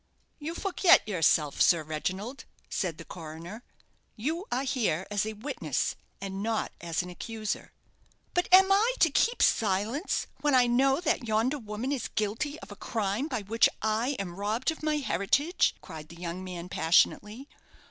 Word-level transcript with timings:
"You 0.39 0.55
forget 0.55 1.07
yourself, 1.07 1.61
Sir 1.61 1.83
Reginald," 1.83 2.45
said 2.71 2.97
the 2.97 3.05
coroner; 3.05 3.63
"you 4.15 4.47
are 4.51 4.63
here 4.63 5.05
as 5.11 5.27
a 5.27 5.33
witness, 5.33 5.95
and 6.19 6.41
not 6.41 6.71
as 6.81 7.03
an 7.03 7.11
accuser." 7.11 7.71
"But 8.33 8.49
am 8.51 8.71
I 8.71 8.95
to 8.97 9.11
keep 9.11 9.43
silence, 9.43 10.25
when 10.39 10.55
I 10.55 10.65
know 10.65 11.01
that 11.01 11.27
yonder 11.27 11.59
woman 11.59 11.91
is 11.91 12.07
guilty 12.07 12.59
of 12.61 12.71
a 12.71 12.75
crime 12.75 13.27
by 13.27 13.43
which 13.43 13.69
I 13.83 14.15
am 14.17 14.37
robbed 14.37 14.71
of 14.71 14.81
my 14.81 14.95
heritage?" 14.97 15.75
cried 15.81 16.09
the 16.09 16.15
young 16.19 16.43
man, 16.43 16.67
passionately. 16.67 17.47